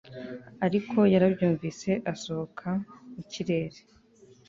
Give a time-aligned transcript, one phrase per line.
[0.65, 2.69] ariko yarabyumvise, asohoka
[3.13, 3.79] mu kirere